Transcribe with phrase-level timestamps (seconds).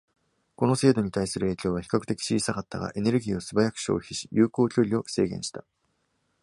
[0.55, 5.63] この精度に対する影響は比較的小さかったが、エネルギーを素早く消費し、有効距離を制限した。